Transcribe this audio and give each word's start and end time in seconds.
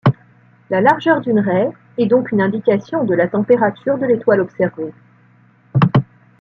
La 0.71 0.81
largeur 0.81 1.21
d’une 1.21 1.37
raie 1.37 1.69
est 1.99 2.07
donc 2.07 2.31
une 2.31 2.41
indication 2.41 3.03
de 3.03 3.13
la 3.13 3.27
température 3.27 3.99
de 3.99 4.07
l’étoile 4.07 4.41
observée. 4.41 4.93